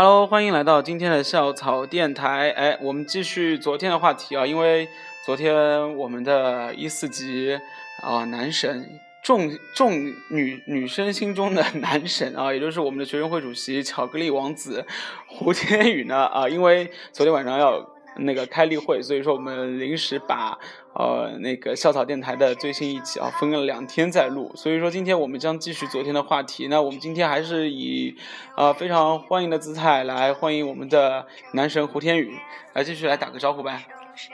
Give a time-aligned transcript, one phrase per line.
[0.00, 2.50] Hello，欢迎来到今天的校草电台。
[2.50, 4.88] 哎，我们继续昨天的话题啊，因为
[5.26, 7.58] 昨天我们的一四级
[8.00, 8.88] 啊男神，
[9.24, 9.92] 众众
[10.30, 14.86] 女女生心中的男神啊，也就是我们的学生会主席巧克力王子
[15.26, 17.84] 胡天宇呢啊，因为昨天晚上要。
[18.16, 20.58] 那个开例会，所以说我们临时把
[20.94, 26.68] 呃那个校草电台的最新一期啊分了两天再录，所以说今天我们将继续昨天的话题。
[26.68, 28.16] 那我们今天还是以
[28.56, 32.36] 呃非常欢迎的姿态来欢迎我们的男神胡天宇，
[32.72, 33.86] 来继续来打个招呼呗。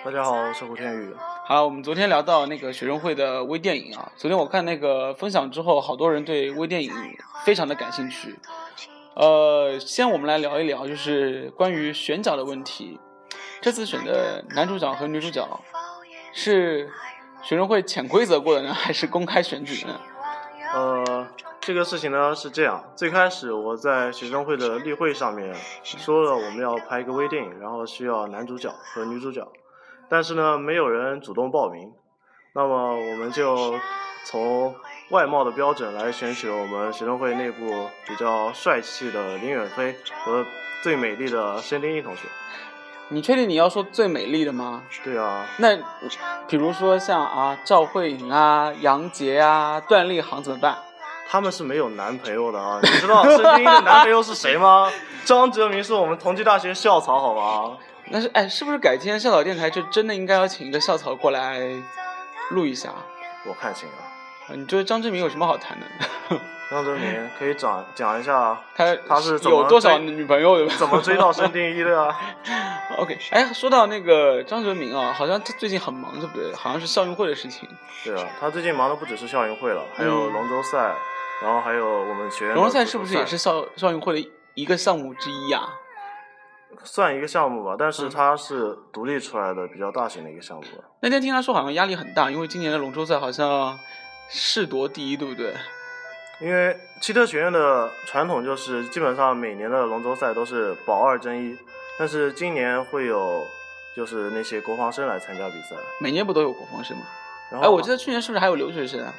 [0.03, 1.15] 大家好，我是胡天宇。
[1.47, 6.91] 好，我们昨天聊到那个学生会的微电影啊，昨天我看那个分享之后，好多人对微电影
[7.45, 8.35] 非常的感兴趣。
[9.15, 12.99] 呃，先我们来聊一聊，就是关于选角的问题。
[13.65, 15.49] 这次选的男主角和女主角
[16.35, 16.87] 是
[17.43, 19.99] 学生会潜规则过的呢，还是公开选举呢？
[20.75, 21.27] 呃，
[21.63, 29.51] 这个事情呢是这样，最开始我在学生会的例会上面说了我们要拍一个微电影，然后需要男主角和女主角，
[30.11, 31.91] 但是呢没有人主动报名，
[32.55, 33.81] 那么我们就
[34.27, 34.75] 从
[35.09, 40.45] 外貌的标准来选取了我们学生会内部比较帅气的林远飞和
[40.83, 42.29] 最美丽的申丁一同学。
[43.09, 44.83] 你确定你要说最美丽的吗？
[45.05, 45.47] 对啊。
[45.59, 45.77] 那
[46.49, 50.77] 比如说像啊赵慧颖啊、杨洁啊、段立航怎么办？
[51.29, 52.79] 他们是没有男朋友的啊。
[52.83, 54.91] 你知道申丁一的男朋友是谁吗？
[55.25, 57.77] 张哲明是我们同济大学校草，好吗？
[58.11, 61.61] 那是哎，是不是改天校草电台就真的应该要请一个校草过来
[62.51, 62.91] 录一下？
[63.47, 64.01] 我看行啊。
[64.55, 65.87] 你觉得张志明有什么好谈的？
[66.75, 70.67] 张哲明可以讲讲一下他他是有多少女朋友？
[70.71, 72.15] 怎么追到申定一的啊？
[72.99, 76.53] OK，哎，说到那个张哲明啊，好像他最近很忙，对不对？
[76.55, 77.69] 好像是校运会的事情。
[78.05, 80.95] 对啊，他最近忙的不只是校运会了，还有龙舟赛，
[81.43, 82.55] 然后还有我们学院。
[82.55, 85.69] 龙舟赛是不是也是校校运会的一个项目之一啊？
[86.83, 90.65] 算一个项目吧，但是它是独立出来的比较大型的一个项目。
[91.01, 93.79] 那天听他说好像压力很大，因为今年的龙舟赛好像
[94.29, 95.55] 世夺第一，对不对？
[96.45, 101.57] 因为汽车学院的传统就是基本上每年的龙舟赛都是保二争一。
[101.99, 103.47] 但是今年会有，
[103.97, 105.77] 就是那些国防生来参加比赛。
[106.01, 107.05] 每年不都有国防生吗？
[107.63, 109.15] 哎，我记得去年是不是还有留学生啊？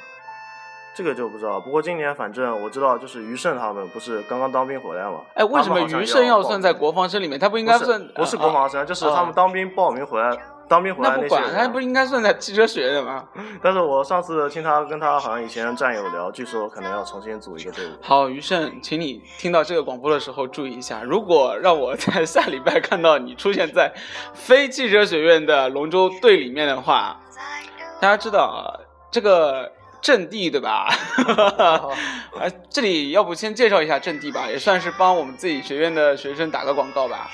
[0.94, 1.59] 这个就不知道。
[1.59, 5.22] 不过今年反正我知道，就是余胜他们不是刚刚当兵回来吗？
[5.34, 7.40] 哎，为什么余胜要算在国防生里面？
[7.40, 8.08] 他不应该算？
[8.09, 10.38] 不是国防生，就是他们当兵报名回来。
[10.68, 13.24] 当兵回来那不管，他不应该算在汽车学院吗？
[13.62, 17.90] 但是我上次听他跟他好像以前战友聊，据说可能要重新组一个队伍。
[18.02, 23.94] 好，余胜，请你听到这个广播的时候注意一下，如果让我在下礼拜看到你出现在
[24.34, 27.20] 非汽车学院的龙舟队里面的话，
[28.02, 28.66] 大家知道啊，
[29.12, 29.72] 这个
[30.02, 30.88] 阵地对吧？
[31.58, 37.30] 啊，这里要不先介绍一下阵地吧，也算是帮我们自己学院的学生打个广告吧。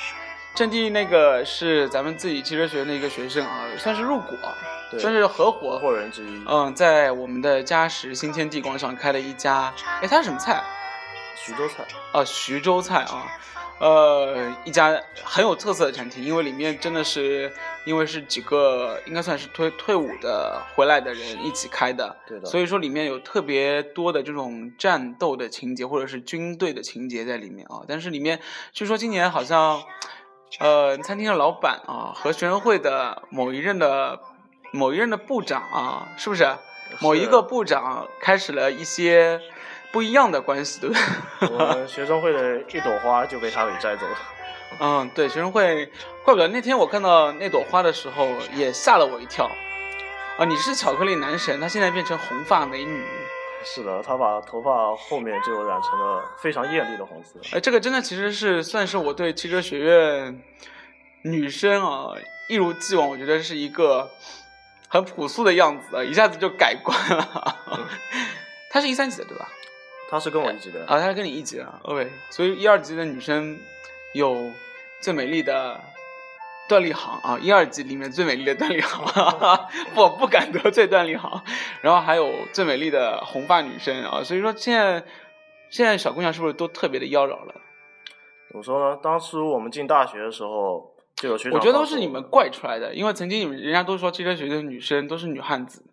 [0.54, 4.38] 阵地那个是咱们自己汽车学院的一个学生啊，算是入股，
[5.00, 6.44] 算是合伙伙人之一。
[6.46, 10.62] 嗯，在我们的嘉实新天地广场开了一家，哎，它是什么菜？
[11.36, 11.86] 徐州菜。
[12.12, 13.32] 啊，徐州菜啊，
[13.80, 17.50] 呃，一家很有特色的餐厅，因为里面真的是，
[17.86, 22.46] 因为是几个应该算是退退伍的回来的人一起开的，对的。
[22.46, 27.84] 所以说里面有特别多的这种战斗的情节，或者是军队的情节在里面啊。
[27.88, 28.42] 但是里面
[28.74, 29.82] 据说今年好像。
[30.60, 34.20] 呃，餐厅的老板啊，和学生会的某一任的
[34.72, 36.48] 某一任的部长啊，是不是？
[37.00, 39.40] 某一个部长开始了一些
[39.94, 41.50] 不一样的关系，对不对？
[41.58, 44.18] 我们学生会的一朵花就被他给摘走了。
[44.80, 45.86] 嗯，对，学生会，
[46.24, 49.50] 怪不得那天我看到那朵花的时候也吓了我一跳。
[50.38, 53.06] 啊，你是巧克力男神，他现在变成红发美女。
[53.64, 57.40] 是的，他把头发后面就染成了非常艳丽的红色。
[57.56, 60.42] 哎，这个真的其实是算是我对汽车学院
[61.24, 62.14] 女生啊，
[62.50, 64.10] 一如既往，我觉得是一个
[64.88, 67.88] 很朴素的样子，一下子就改观了。
[68.72, 69.48] 他是一三级的对吧？
[70.10, 71.80] 他是跟我一级的啊，他是跟你一级的。
[71.84, 73.60] OK，所以一二级的女生
[74.14, 74.52] 有
[75.00, 75.80] 最美丽的。
[76.72, 79.04] 段立航啊，一二级里面最美丽的段立航，
[79.94, 81.44] 不不敢得罪段立航。
[81.82, 85.04] 然后还有最美丽的红发女生啊，所以说现在
[85.70, 87.56] 现在小姑娘是不是都特别的妖娆了？
[88.48, 88.98] 怎么说呢？
[89.04, 95.84] 当初我们进大学的时候就有学长，我觉得都是你们怪出来的，因为曾经你们人家都说汽车学院的女生都是女汉子，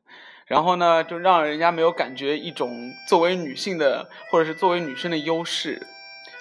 [0.47, 2.71] 然后呢就让人家没有感觉一种
[3.09, 5.85] 作为女性的或者是作为女生的优势，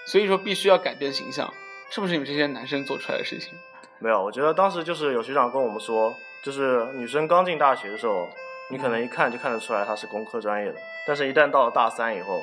[0.05, 1.51] 所以说必须要改变形象，
[1.89, 3.53] 是不是你们这些男生做出来的事情？
[3.99, 8.27] 没有，我觉得当时就是有学长跟我们说，就是女生刚进大学的时候，
[8.69, 10.77] 你可能一看就看得出来她是工科专业的，
[11.07, 12.41] 但是一旦到了大三以后，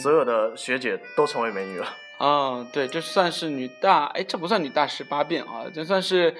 [0.00, 1.86] 所有的学姐都成为美女了。
[2.18, 6.34] 啊，对，这算是女大，哎，这不算女大十八变啊，这算是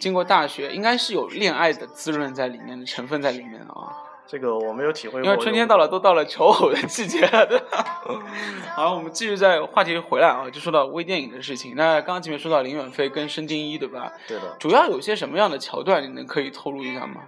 [0.00, 3.94] 经过大学，应该是有恋爱的滋润在里面的成分在里面啊。
[4.26, 5.22] 这个我没有体会过。
[5.22, 7.84] 因为春天到了，都到了求偶的季节了，对吧？
[8.74, 11.74] 好，我们继续在话题回来啊，就说到微电影的事情。
[11.76, 14.12] 那刚刚前面说到林远飞跟申京一，对吧？
[14.26, 14.56] 对的。
[14.58, 17.22] 主要有些什么样的桥段，你能可以透露一下吗？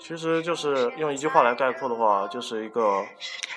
[0.00, 3.04] 其实就是用一句话来概括的话，就是一个。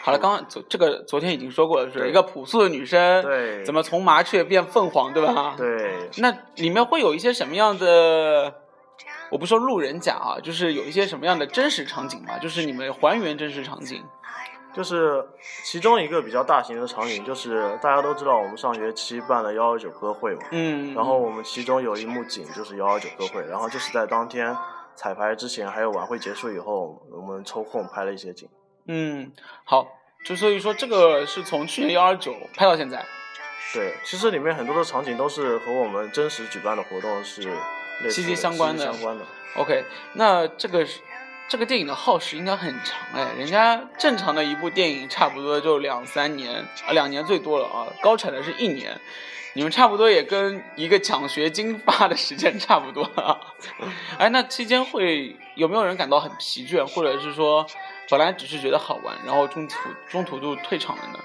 [0.02, 5.54] 好了，刚刚昨这个昨天已经说过了，是一个朴素的女生，对，怎么从麻雀变凤凰，对吧？
[5.56, 6.10] 对。
[6.18, 8.61] 那里面会有一些什么样的？
[9.32, 12.38] 我不说路人甲啊，就是有一些什么样的真实场景嘛？
[12.38, 14.04] 就是你们还原真实场景。
[14.74, 15.22] 就是
[15.66, 24.56] 其中一个比较大型的场景，就是大家都知道我们上学期办了幺二九歌会嘛，嗯，然后我们其中有一幕景就是幺二九歌会，然后就是在当天
[24.96, 28.48] 彩排之前，还有晚会结束以后，我们抽空拍了一些景。
[28.88, 29.34] 嗯，
[29.66, 29.86] 好，
[30.24, 33.06] 就所以说这个是从去年幺二九拍到现在。
[33.74, 37.42] 对，其实里面很多的场景都是和我们真实举办的活动是
[38.10, 38.86] 息息相关的。
[38.86, 39.26] 相关的。
[39.56, 39.84] OK，
[40.14, 41.00] 那这个是。
[41.50, 48.98] 这个电影的耗时应该很长哎，人家正常的一部电影差不多就两三年啊，两年最多了啊，高产的是一年，
[49.52, 53.38] 你们差不多也跟一个奖学金发的时间差不多啊。
[54.18, 57.68] 哎，那期间会有没有人感到很疲倦，或者是说
[58.10, 59.76] 本来只是觉得好玩，然后中途
[60.08, 61.20] 中途就退场了呢？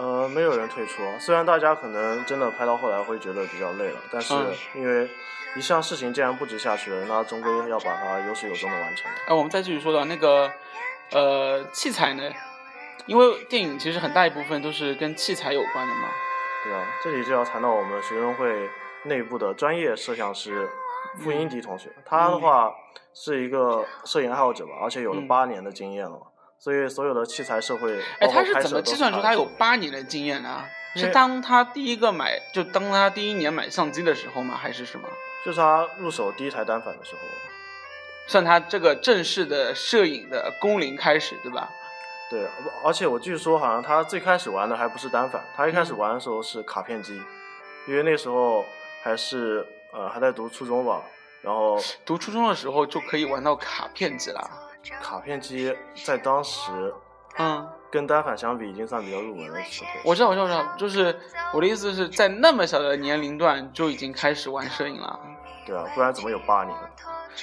[0.00, 4.34] 呃，没有人退出，虽然大家可能真的拍到后来会觉得比较累了，但是
[4.74, 5.08] 因为。
[5.56, 9.10] 一项事情既然布置下去了，那终归要把它有始有终的完成。
[9.26, 10.48] 哎，我们再继续说到那个，
[11.10, 12.22] 呃，器材呢？
[13.06, 16.08] 因为电影其实很大一部分都是跟器材有关的嘛。
[16.62, 18.70] 对啊，这里就要谈到我们学生会
[19.06, 20.68] 内部的专业摄像师
[21.18, 22.72] 傅英迪同学，他的话
[23.12, 26.16] 是一个摄影爱好者吧，而且有了八年的经验了，
[26.60, 30.62] 所以所有的器材、社会，哎，他是怎么计算出他有八年的经验呢？
[30.94, 34.58] 是当他第一个买，就当他第一年买相机的时候吗？
[34.60, 35.08] 还是什么？
[35.46, 37.20] 就是他入手第一台单反的时候，
[38.26, 41.70] 算他这个正式的摄影的工龄开始，对吧？
[42.28, 42.46] 对，
[42.84, 47.18] 而且我据说好像他最开始玩的还不是单反，他一开始玩的时候是卡片机，
[47.88, 48.64] 因为那时候
[49.02, 51.02] 还是呃还在读初中吧，
[51.40, 54.50] 然后读初中的时候就可以玩到卡片机了。
[55.02, 56.94] 卡片机在当时，
[57.38, 57.68] 嗯。
[57.92, 59.90] 跟单反相比，已经算比较入门的时候。
[60.04, 61.18] 我知道，我知道，我知道，就是
[61.52, 65.18] 我的意思是在那么小的年龄段就已经开始玩摄影了。
[65.66, 66.76] 对啊，不然怎么有八年？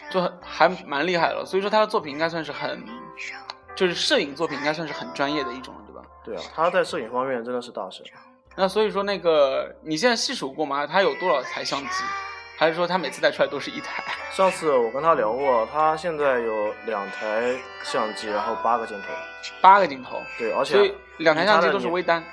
[0.09, 1.43] 就还蛮厉害了。
[1.45, 2.81] 所以说他的作品应该算是很，
[3.75, 6.01] 就是摄影作品应该算是很专业的一种了，对吧？
[6.23, 8.05] 对啊，他在摄影方面真的是大神。
[8.55, 10.87] 那所以说那个你现在细数过吗？
[10.87, 12.03] 他有多少台相机？
[12.57, 14.03] 还是说他每次带出来都是一台？
[14.31, 19.07] 上次我跟他聊过，他现在有两台相机，然后八个镜头。
[19.61, 20.21] 八个镜头。
[20.39, 22.23] 对，而且所以两台相机都是微单。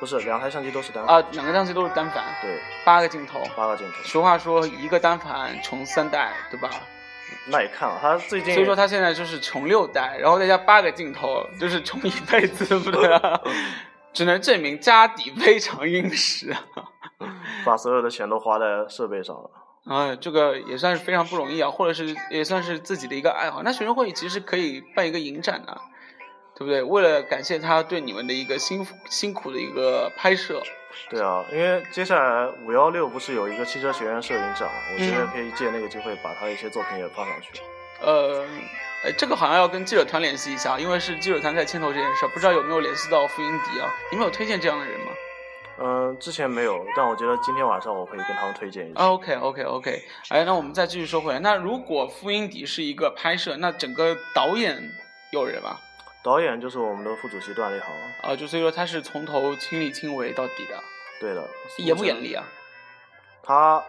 [0.00, 1.04] 不是，两台相机都是单。
[1.04, 2.24] 啊，两个相机都是单反。
[2.40, 2.58] 对。
[2.82, 3.42] 八个镜头。
[3.54, 4.02] 八个镜头。
[4.04, 6.70] 俗话说，一个单反穷三代，对吧？
[7.46, 8.54] 那也看了，他最近。
[8.54, 13.08] 所以说他现在就是穷六代，然后再加八个镜头，就是穷一辈子，对不对？
[14.12, 16.54] 只能证明家底非常殷实。
[17.64, 19.50] 把所有的钱都花在设备上了，
[19.84, 23.62] 啊，这个也算是非常不容易啊，或者是也算是自己的一个爱好。
[23.62, 25.80] 那学生会其实可以办一个影展啊，
[26.54, 26.82] 对不对？
[26.82, 30.62] 为了感谢他对你们的一个辛辛苦的一个拍摄。
[31.10, 37.60] 对啊，因为接下来五幺六不是有一个汽车学院摄影展，我觉得可以借那个机会把他的一些作品也放上去。
[38.00, 38.44] 呃，
[39.04, 43.88] 哎，这个好像要跟记者团联系一下，因为是记者团在牵头这件事，不知道有没有联系到傅英迪啊？
[44.10, 45.12] 你们有推荐这样的人吗？
[45.80, 49.00] 嗯，之前没有，但我觉得今天晚上我可以跟他们推荐一下。
[49.00, 54.90] OK OK OK，哎，那我们再继续说回来，那如果傅英迪是一个拍摄，那整个导演
[55.30, 55.78] 有人吗？
[56.24, 57.88] 导演就是我们的副主席段立航。
[58.22, 60.82] 啊，就所以说他是从头亲力亲为到底的。
[61.20, 61.48] 对的。
[61.76, 62.44] 严不严厉啊？
[63.44, 63.80] 他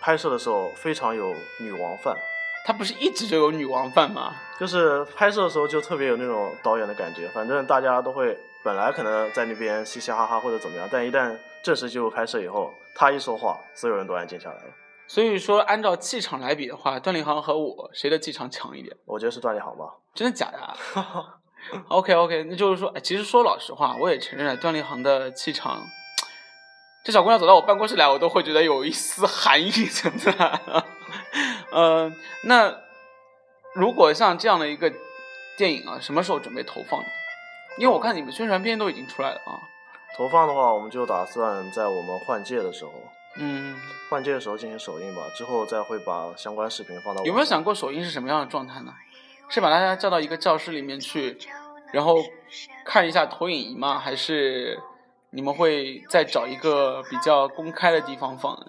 [0.00, 2.16] 拍摄的时候非常有女王范。
[2.64, 4.32] 他不是一直就有女王范吗？
[4.58, 8.38] 就是拍摄的时候就特别有那种导演的感觉，反正大家都会。
[8.64, 14.62] 本来可能在那边嘻嘻哈哈或者怎么样，但一旦正式进入拍摄以后，他一说话，所有人都安静下来了。
[15.08, 18.96] 所以说，按照气场来比的话，段立航和我谁的气场强一点？
[19.04, 19.86] 我觉得是段立航吧。
[20.14, 20.76] 真的假的？
[21.90, 25.82] OK OK，那就是说，其实说老实话，我也承认了段立航的气场。
[27.04, 30.32] 这小姑娘走到我办公室来，我都会觉得有一丝 寒意存在。
[31.72, 32.74] 嗯， 那
[33.74, 34.92] 如果像这样的一个
[35.56, 37.06] 电影啊，什么时候准备投放呢？
[37.78, 39.56] 因为我看你们宣传片都已经出来了啊，
[40.16, 42.92] 投放的话，我们就打算在我们换届的时候，
[43.36, 43.74] 嗯，
[44.10, 47.24] 换届的时候进行首映吧，之后再会把相关视频放到。
[47.24, 48.92] 有没有想过首映是什么样的状态呢？
[49.48, 51.38] 是把大家叫到一个教室里面去，
[51.92, 52.16] 然后
[52.84, 53.98] 看一下投影仪吗？
[53.98, 54.78] 还是
[55.30, 58.66] 你们会再找一个比较公开的地方放呢？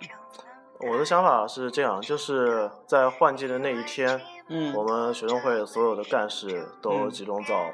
[0.89, 7.69] 我的想法是这样，就是在换届的那一天，嗯我们学生会所有的干事都嗯集中到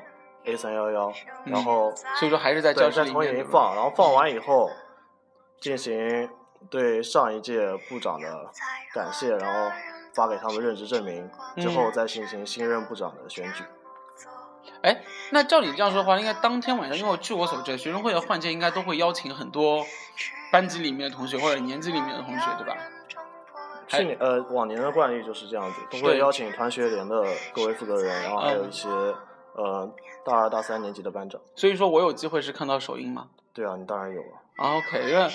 [0.46, 1.10] A 三幺幺，
[1.46, 4.70] 嗯然后所以说还是在教室里面放，然后放完以后
[5.60, 6.30] 进行
[6.70, 8.52] 对上一届部长的
[8.94, 9.76] 感谢，然后
[10.14, 13.64] 发给他们任职证明，之后嗯再进行新任部长的选举。
[14.82, 15.02] 哎，
[15.32, 19.84] 那照你这样说的话，应该当天晚上，因为据我所知，学生会的换届应该都会邀请很多
[20.52, 22.78] 班级里面的同学或者年级里面的同学，对吧？
[23.90, 28.88] 还去年呃往年的惯例就是这样子，都会对邀请团学联的各位负责人，然后还有嗯一些、
[29.56, 29.92] 呃
[30.26, 31.40] 大二大三年级的班长。
[31.56, 33.28] 所以说我有机会是看到首映吗？
[33.54, 34.36] 对啊，你当然有啊。
[34.58, 35.28] 啊 OK，因为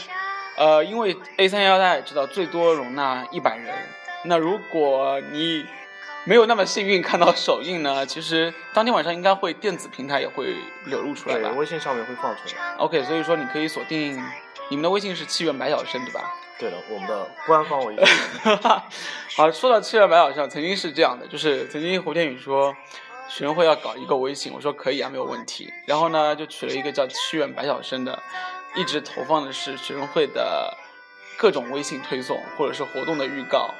[0.56, 3.74] 呃，因为 A 三幺大家也知道，最多容纳一百人。
[4.26, 5.64] 那如果你
[6.24, 10.54] 没有那么幸运看到首映呢，其实当天晚上应该会电子平台也会
[10.86, 12.74] 流露出来对，吧微信上面会放出来。
[12.78, 14.22] ？OK，所以说你可以锁定
[14.74, 16.34] 你们的微信是七元白晓生，对吧？
[16.58, 18.04] 对的，我们的官方微信。
[19.36, 22.74] 好，说到七元白晓生，曾经是这样的，就是曾经胡天宇说
[23.28, 25.72] 学生会要搞一个微信，我说可以啊，没有问题。
[25.86, 28.20] 然后呢，就取了一个叫七元白晓生的，
[28.74, 30.76] 一直投放的是学生会的
[31.38, 33.70] 各种微信推送或者是活动的预告。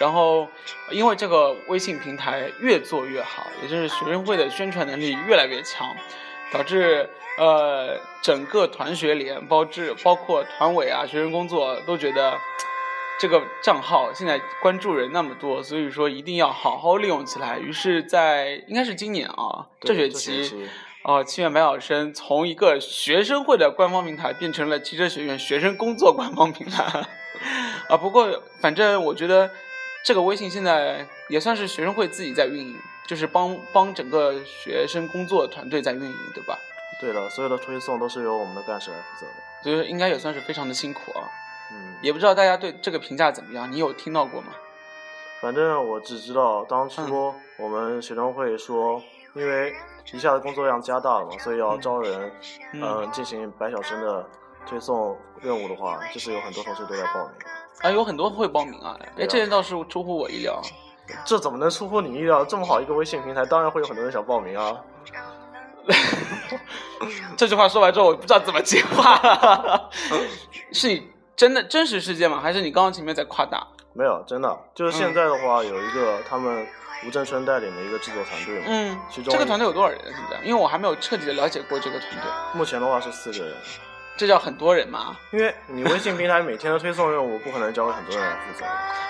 [0.00, 0.48] 然后，
[0.90, 5.94] 因为这个微信平台越做越好，也就是学生会的宣传能力越来越强，
[6.52, 12.38] 导致呃整个团学联，包致包括团委啊、学生工作都觉得
[13.18, 17.58] 这个账号现在关注人那么多，所以说一定要好好利用起来。
[17.58, 20.68] 于是，在应该是今年啊，这学期期。
[21.04, 26.84] 哦，七月百晓生从一个学生会的官方平台变成了汽车学院学生工作官方平台，
[27.88, 29.50] 啊，不过反正我觉得
[30.04, 32.76] 这个微信现在也算是学生会自己在运营，
[33.08, 36.58] 就是帮帮整个学生工作团队在运营，对吧？
[37.00, 39.32] 对的，所有的推送都是由我们的干事来负责的。
[39.62, 41.24] 所以说应该也算是非常的辛苦啊。
[41.72, 44.48] 嗯，也不知道大家对这个评价怎么样，你有听到过吗？
[45.40, 49.02] 反正我只知道当嗯初我们学生会说，
[49.34, 49.72] 因为
[50.12, 52.32] 一下子工作量加大了嘛，所以要嗯招人，
[52.72, 54.28] 嗯嗯、进行百小生的
[54.66, 57.32] 推送任务的话，就是有很多同学都在报名。
[57.82, 60.60] 啊，有很多会报名啊，哎，啊这点倒是出乎我意料。
[61.24, 62.44] 这怎么能出乎你意料？
[62.44, 64.76] 这么好一个微信平台，当然会有很多人想报名啊。
[67.36, 69.90] 这句话说完之后，我不知道怎么接话了。
[70.72, 72.40] 是你真的真实事件吗？
[72.40, 73.66] 还是你刚刚前面在夸大？
[73.94, 76.66] 没有，真的，就是现嗯在的话，有一个他们
[77.06, 79.98] 吴正春带领的一个制作团队嘛，嗯，其中这个团队有多少人？
[80.04, 80.38] 现在？
[80.44, 83.56] 因为我还没有彻底的了解过这个团队，目前的话是四个人，
[84.18, 85.16] 这叫很多人嘛？
[85.30, 88.66] 因为你微信平台每天的推送任务不可能交给很多人来负责。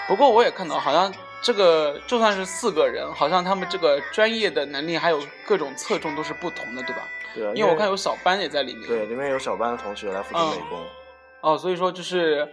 [0.06, 1.10] 不过我也看到，好像
[1.40, 7.02] 这个就算是四个人，好像他们这个专业的能力还有各种侧重都是不同的，对吧？
[7.34, 8.86] 对啊，因为我看有小班也在里面。
[8.86, 10.86] 对，里面有小班的同学来负责嗯美工。
[11.40, 12.46] 哦，所以说就是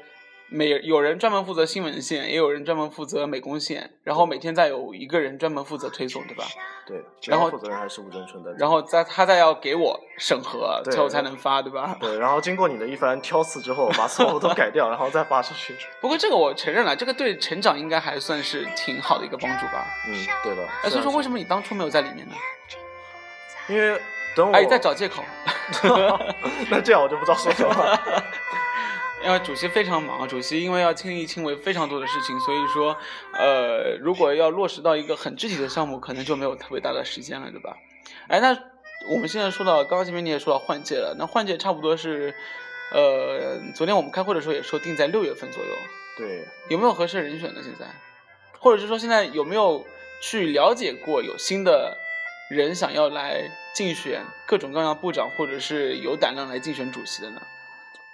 [0.47, 6.43] 每有人专门负责新闻线，也有人专门负责美工线，然后每天再有一个人专门负责推送，对吧？
[6.85, 8.53] 对，然后负责人还是吴正春的。
[8.53, 11.97] 然后再他再要给我审核，对最后才能发，对吧？
[11.99, 15.75] 对，然后经过你的一番挑刺之后，把错误都改掉，然后再发出去。
[15.99, 19.87] 不过这个我承认了，这个对成长应该还算是挺好的一个帮助吧。
[20.07, 20.61] 嗯，对的。
[20.83, 21.37] 哎，所以说为什么？
[21.39, 22.35] 你当初没有在里面呢？
[23.67, 23.99] 因为
[24.35, 25.23] 等我哎，在找借口。
[26.69, 28.23] 那这样我就不知道说什么了。
[28.51, 28.64] 因
[29.32, 32.96] 为主席非常忙，主席因为要亲力亲为非常多的事情，所以说，
[33.34, 37.75] 呃，如果要落实到一个很具体的项目，可能就没有特别大的时间了，对吧？
[38.27, 38.55] 哎，那
[39.12, 42.36] 我们现在说到，刚刚前面你也说到换届了，那换届差不多是，
[42.91, 45.70] 呃，昨天我们开会的时候也说定在六月份左右，
[46.17, 47.62] 对，有没有合适人选呢？
[47.63, 47.86] 现在，
[48.60, 49.84] 或者是说现在有没有
[50.22, 51.98] 去了解过有新的
[52.50, 57.41] 人想要来竞选各种各样的部长，或者是有胆量来竞选主席的呢？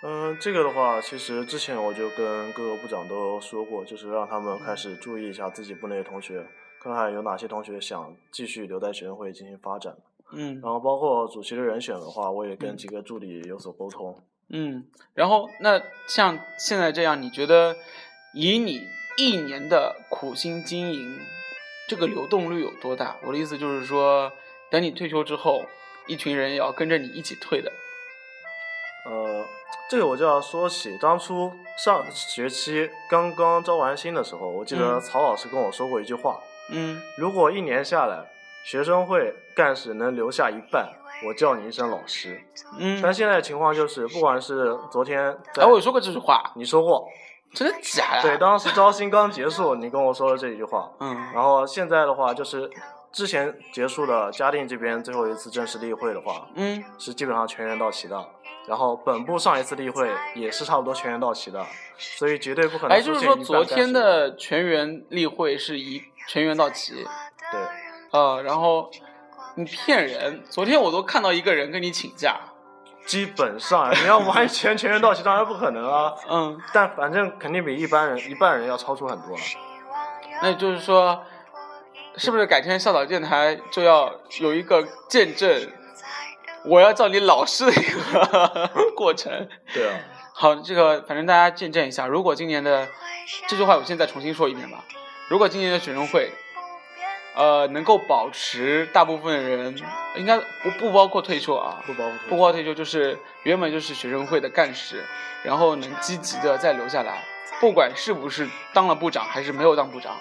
[0.03, 6.43] 嗯，这个的话，其实之前我就跟各个部长都说过，就是让他们开始注意一下自己部内的同学，
[6.81, 9.95] 看看有哪些同学想继续留在学生会进行发展。
[10.33, 14.17] 嗯然后包括主席的人选的话，我也跟嗯几个助理有所沟通。
[14.49, 17.75] 嗯，然后那像现在这样，你觉得
[18.33, 18.81] 以你
[19.17, 21.19] 一年的苦心经营，
[21.87, 23.17] 这个流动率有多大？
[23.23, 24.31] 我的意思就是说，
[24.71, 25.65] 等你退休之后，
[26.07, 27.71] 一群人也要跟着你一起退的。
[29.91, 38.25] 呃，这个我就要说起当初上学期刚刚招完新的时候，我记得嗯曹老师跟我说过一句话：嗯，如果一年下来，
[38.63, 40.89] 学生会干事能留下一半，
[41.27, 42.41] 我叫你一声老师。
[42.79, 47.05] 嗯，但现在的情况就是，不管是昨天在哎，我有说过这句话，你说过，
[47.53, 48.21] 真的假的？
[48.21, 50.89] 对，当时招新刚结束，你跟我说了这一句话。
[50.99, 52.69] 嗯然后现在的话，就是
[53.11, 58.25] 之前结束的嘉定这边最后一次正式例会的话，嗯，是基本上全员到齐的。
[58.67, 61.65] 然后本部上一次例会也是差不多全员到齐的，
[61.97, 66.93] 所以绝对不可能哎，就是说昨天的全员例会是一全员到齐，
[67.51, 67.61] 对，
[68.11, 68.89] 呃，然后
[69.55, 72.39] 你骗人，昨天我都看到一个人跟你请假，
[73.05, 76.13] 基本上你要完全全员到齐，当然不可能啊。
[76.29, 79.43] 嗯，但反正肯定比一般人一半人要超出很多了。
[80.43, 81.23] 那就是说，
[82.15, 85.67] 是不是改天校草电台就要有一个见证，
[86.63, 89.31] 我要叫你老师的一个过程？
[89.73, 89.99] 对啊，
[90.33, 92.07] 好，这个反正大家见证一下。
[92.07, 92.87] 如果今年的
[93.47, 94.83] 这句话，我现在重新说一遍吧。
[95.29, 96.31] 如果今年的学生会，
[97.35, 99.75] 呃，能够保持大部分人，
[100.15, 105.05] 应该不不包括退休啊，不包括不包括退休，就是原本就是学生会的干事，
[105.43, 107.23] 然后能积极的再留下来，
[107.59, 110.17] 不管是不是当了部长还是没有当部长，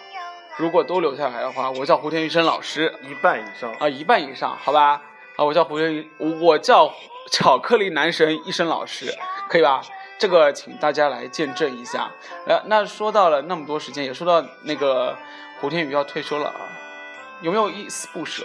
[0.57, 3.73] 如果都留下来的话，我叫胡天玉生老师一半以上。
[3.75, 5.03] 啊，一半以上，好吧？
[5.41, 6.93] 啊，我叫胡天宇，我叫
[7.31, 9.07] 巧克力男神医生老师，
[9.49, 9.81] 可以吧？
[10.19, 12.11] 这个请大家来见证一下。
[12.47, 15.17] 呃，那说到了那么多时间，也说到那个
[15.59, 16.61] 胡天宇要退休了啊，
[17.41, 18.45] 有没有一丝不舍？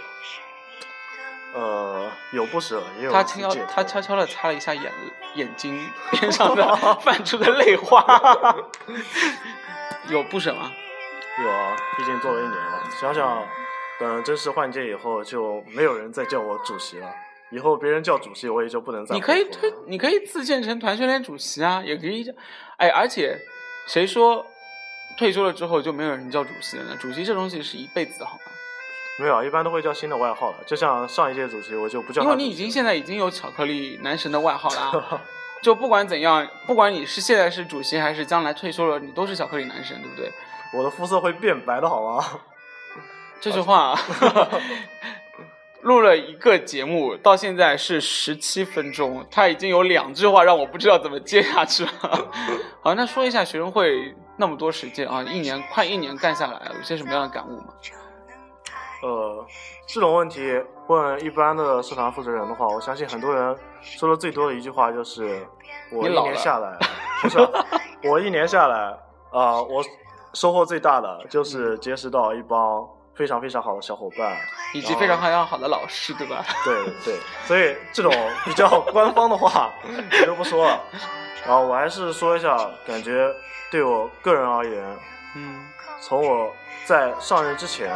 [1.52, 4.90] 呃，有不舍，也有他悄自解他悄悄的擦了一下眼
[5.34, 5.78] 眼睛
[6.12, 6.74] 边上的
[7.04, 8.02] 泛出的泪花，
[10.08, 10.72] 有不舍吗？
[11.44, 12.82] 有啊，毕竟做了一年了。
[12.98, 13.46] 想想，
[13.98, 17.08] 等正式换届以后，就没有人再叫我主席了。
[17.50, 22.32] 以后别人叫主席，我也就不能再你可以推你可以自荐成团训联主席啊，也可以叫，
[22.76, 23.38] 哎，而且
[23.86, 24.44] 谁说
[25.16, 26.96] 退休了之后就没有人叫主席了呢？
[27.00, 28.40] 主席这东西是一辈子的，好吗？
[29.18, 30.56] 没有，一般都会叫新的外号了。
[30.66, 32.22] 就像上一届主席，我就不叫。
[32.22, 35.20] 因为你已经现在已经有巧克力男神的外号啦。
[35.62, 40.30] 就不管怎样，不管你是现在是主席还是将来退休了，你都是巧克力男神，对不对？
[40.74, 42.24] 我的肤色会变白的好吗？
[43.40, 43.98] 这句话、啊，
[45.82, 51.90] 录了一个节目，到现在是十七分钟，他已经有两句话让我不知道怎么接下去了。
[52.82, 57.68] 好，那说一下学生会那么多时间啊，一年快一年干下来，有些什么样的感悟吗？
[59.02, 59.46] 呃，
[59.86, 65.46] 这种问题问一般的社团负责人的话，我相信很多人说的最多的一句话就是：
[65.92, 66.76] 我一年下来，
[67.22, 67.38] 不是
[68.04, 68.98] 我一年下来
[69.30, 69.84] 啊、我
[70.32, 74.36] 收获最大的就是结识到一帮非常非常好的小伙伴，
[74.74, 76.44] 以及非常非常好的老师，对吧？
[76.64, 78.12] 对对，所以这种
[78.44, 79.72] 比较 官方的话
[80.20, 80.80] 我就不说了。
[81.46, 83.32] 然后我还是说一下，感觉
[83.70, 84.98] 对我个人而言，
[85.34, 85.64] 嗯，
[86.00, 87.90] 从我在上任之前，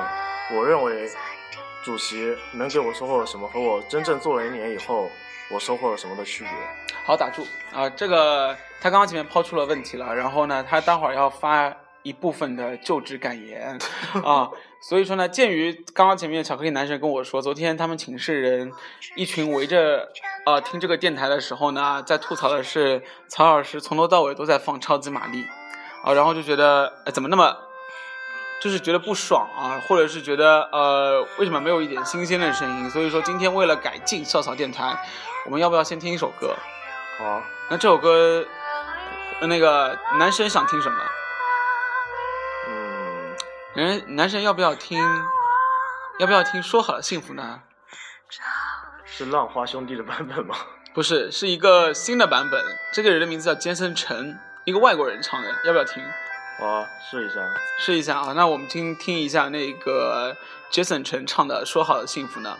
[0.54, 1.10] 我认为
[1.84, 5.10] 主席能给我收获了什么，和我真正做了一年以后，
[5.50, 6.52] 我收获了什么的区别。
[7.04, 13.78] 好，打住啊、这个他刚刚前面抛出了问题了，然后呢，他待会儿要发一部分的就职感言
[14.24, 18.72] 啊，所以说呢，鉴于刚刚前面巧克力男神跟我说，昨天他们寝室人
[19.16, 20.08] 一群围着
[20.44, 25.44] 啊、听这个电台的时候呢，在吐槽的是曹老师从头到尾都在放超级玛丽
[26.04, 27.56] 啊，然后就觉得、哎怎么那么。
[28.62, 32.90] 就是觉得不爽啊，或者是觉得呃，为什么没有一点新鲜的声音？
[32.90, 34.94] 所以说今天为了改进校草电台，
[35.46, 36.54] 我们要不要先听一首歌？
[37.18, 38.44] 好啊，那这首歌，
[39.40, 40.98] 呃那个男生想听什么？
[43.80, 45.02] 嗯，人男生要不要听？
[46.18, 47.62] 要不要听《说好的幸福》呢？
[49.06, 50.54] 是浪花兄弟的版本吗？
[50.92, 52.62] 不是，是一个新的版本。
[52.92, 55.48] 这个人的名字叫杰森·陈，一个外国人唱的。
[55.64, 56.04] 要不要听？
[56.58, 57.36] 好啊，试一下。
[57.78, 58.34] 试一下啊。
[58.34, 60.36] 那我们听听一下那个
[60.68, 62.58] 杰森·陈唱的《说好的幸福》呢？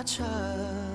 [0.00, 0.89] 拉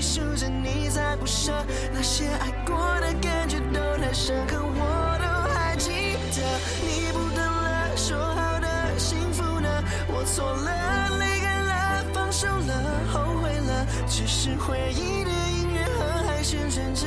[0.00, 1.52] 数着你再不舍
[1.92, 5.90] 那些爱过的感觉都太深刻，我都还记
[6.36, 6.42] 得。
[6.82, 9.68] 你不等了，说好的幸福呢？
[10.08, 12.72] 我错了，离开了，放手了，
[13.12, 17.06] 后悔了，只是回忆的音乐盒还旋转着，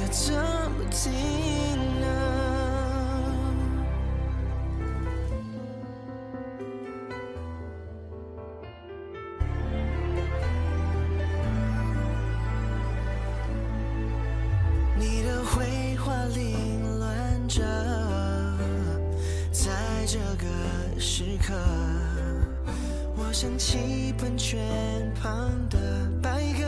[0.00, 1.75] 要怎么停
[23.16, 24.60] 我想起喷泉
[25.14, 25.78] 旁的
[26.22, 26.64] 白鸽，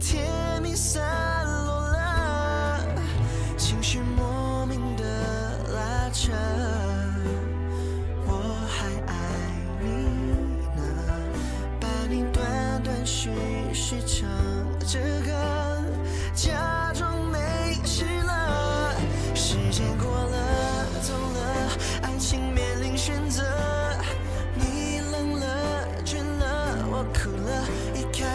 [0.00, 1.02] 甜蜜散
[1.44, 2.80] 落了，
[3.56, 5.04] 情绪莫名的
[5.74, 6.32] 拉扯。
[8.26, 8.32] 我
[8.68, 9.14] 还爱
[9.82, 9.86] 你
[10.76, 10.80] 呢，
[11.80, 13.30] 把你断断续
[13.72, 14.28] 续唱
[14.86, 14.98] 这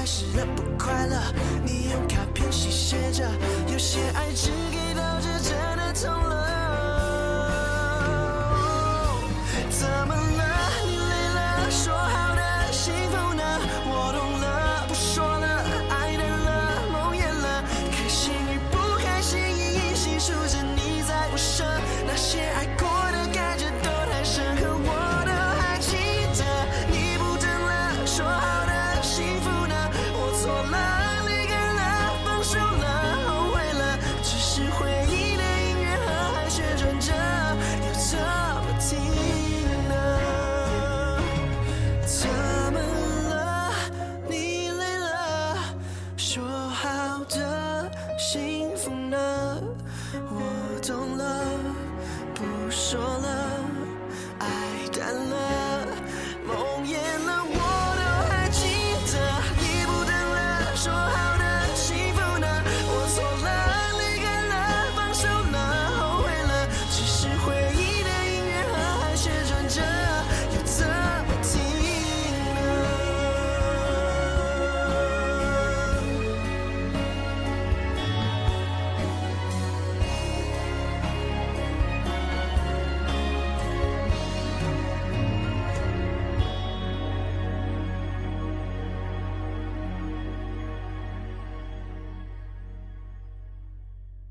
[0.03, 1.15] 开始的不快乐。
[1.65, 3.23] 你用卡片细写着，
[3.71, 6.42] 有些爱只给到这，真的痛了。
[52.73, 53.42] 说了